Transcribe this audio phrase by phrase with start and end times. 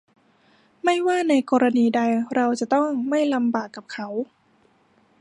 [0.83, 2.01] ไม่ว่าในกรณีใด
[2.35, 4.07] เราจะต้องไม่ลำบากกับเขา